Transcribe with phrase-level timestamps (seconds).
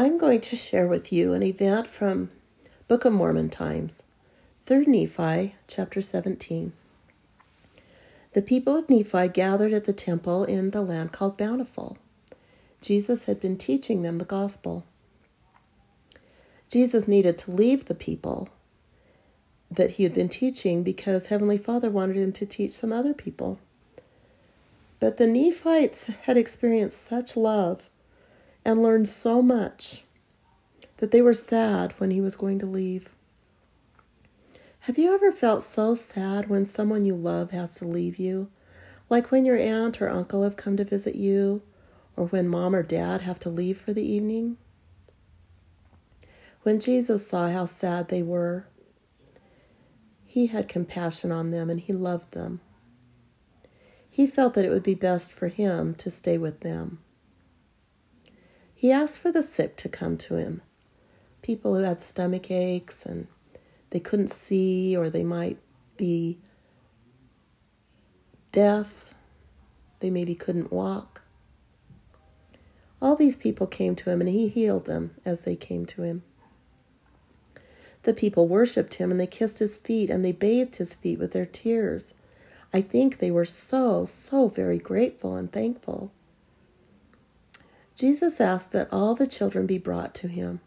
[0.00, 2.30] I'm going to share with you an event from
[2.88, 4.02] Book of Mormon times,
[4.64, 6.72] 3rd Nephi, chapter 17.
[8.32, 11.98] The people of Nephi gathered at the temple in the land called Bountiful.
[12.80, 14.86] Jesus had been teaching them the gospel.
[16.70, 18.48] Jesus needed to leave the people
[19.70, 23.58] that he had been teaching because Heavenly Father wanted him to teach some other people.
[24.98, 27.90] But the Nephites had experienced such love
[28.64, 30.04] and learned so much
[30.98, 33.08] that they were sad when he was going to leave.
[34.80, 38.48] Have you ever felt so sad when someone you love has to leave you?
[39.08, 41.62] Like when your aunt or uncle have come to visit you,
[42.16, 44.56] or when mom or dad have to leave for the evening?
[46.62, 48.66] When Jesus saw how sad they were,
[50.24, 52.60] he had compassion on them and he loved them.
[54.08, 57.00] He felt that it would be best for him to stay with them.
[58.80, 60.62] He asked for the sick to come to him,
[61.42, 63.26] people who had stomach aches and
[63.90, 65.58] they couldn't see or they might
[65.98, 66.38] be
[68.52, 69.14] deaf,
[69.98, 71.20] they maybe couldn't walk.
[73.02, 76.22] All these people came to him and he healed them as they came to him.
[78.04, 81.32] The people worshiped him and they kissed his feet and they bathed his feet with
[81.32, 82.14] their tears.
[82.72, 86.12] I think they were so, so very grateful and thankful.
[88.00, 90.62] Jesus asked that all the children be brought to him.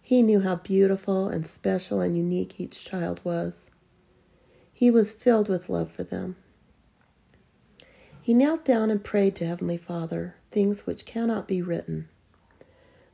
[0.00, 3.72] He knew how beautiful and special and unique each child was.
[4.72, 6.36] He was filled with love for them.
[8.20, 12.08] He knelt down and prayed to Heavenly Father things which cannot be written.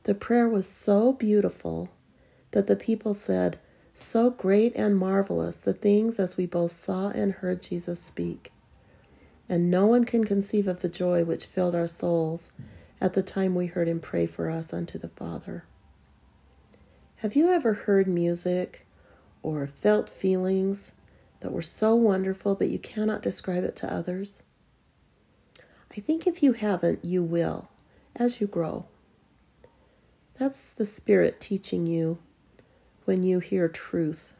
[0.03, 1.89] The prayer was so beautiful
[2.51, 3.57] that the people said,
[3.95, 8.51] So great and marvelous the things as we both saw and heard Jesus speak.
[9.49, 12.51] And no one can conceive of the joy which filled our souls
[13.01, 15.63] at the time we heard him pray for us unto the Father.
[17.17, 18.85] Have you ever heard music
[19.41, 20.91] or felt feelings
[21.39, 24.43] that were so wonderful but you cannot describe it to others?
[25.91, 27.69] I think if you haven't, you will
[28.15, 28.85] as you grow.
[30.37, 32.19] That's the Spirit teaching you
[33.05, 34.33] when you hear truth.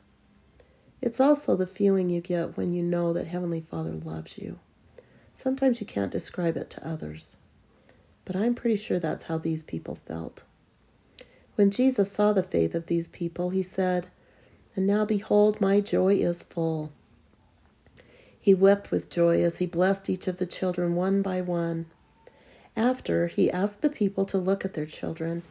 [1.02, 4.59] It's also the feeling you get when you know that Heavenly Father loves you.
[5.34, 7.38] Sometimes you can't describe it to others
[8.25, 10.44] but I'm pretty sure that's how these people felt.
[11.56, 14.07] When Jesus saw the faith of these people, he said,
[14.75, 16.94] And now behold, my joy is full.
[18.40, 21.88] He wept with joy as he blessed each of the children one by one.
[22.75, 25.44] After, he asked the people to look at their children,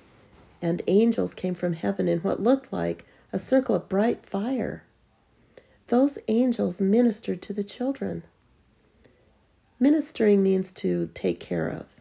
[0.63, 4.85] and angels came from heaven in what looked like a circle of bright fire.
[5.89, 8.25] Those angels ministered to the children.
[9.79, 11.98] Ministering means to take care of.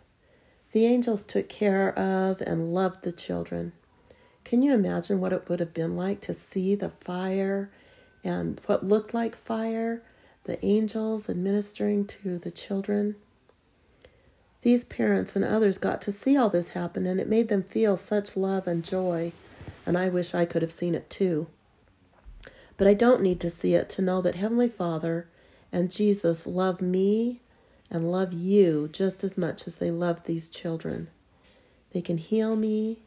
[0.77, 3.71] The angels took care of and loved the children.
[4.43, 7.71] Can you imagine what it would have been like to see the fire
[8.23, 10.03] and what looked like fire,
[10.43, 13.15] the angels administering to the children?
[14.61, 17.97] These parents and others got to see all this happen, and it made them feel
[17.97, 19.31] such love and joy,
[19.83, 21.47] and I wish I could have seen it too.
[22.77, 25.27] But I don't need to see it to know that Heavenly Father
[25.71, 27.41] and Jesus love me
[27.89, 31.09] and love you just as much as they love these children.
[31.91, 32.99] They can heal me,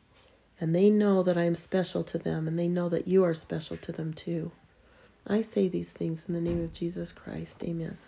[0.60, 3.34] and they know that I am special to them, and they know that you are
[3.34, 4.52] special to them too.
[5.26, 7.62] I say these things in the name of Jesus Christ.
[7.62, 7.98] Amen.